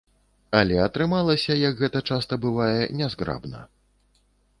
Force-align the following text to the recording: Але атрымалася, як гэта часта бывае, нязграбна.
Але 0.59 0.77
атрымалася, 0.85 1.57
як 1.69 1.73
гэта 1.83 2.01
часта 2.15 2.33
бывае, 2.45 2.79
нязграбна. 3.03 3.59